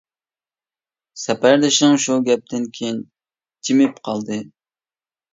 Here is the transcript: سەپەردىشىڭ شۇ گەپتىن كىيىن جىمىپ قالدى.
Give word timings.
سەپەردىشىڭ 1.23 1.97
شۇ 2.05 2.15
گەپتىن 2.29 2.65
كىيىن 2.77 2.97
جىمىپ 3.69 4.01
قالدى. 4.09 4.39